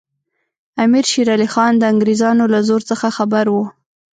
امیر 0.83 1.05
شېر 1.11 1.27
علي 1.35 1.47
خان 1.53 1.73
د 1.77 1.83
انګریزانو 1.91 2.43
له 2.53 2.59
زور 2.67 2.81
څخه 2.89 3.07
خبر 3.17 3.45
وو. 3.53 3.65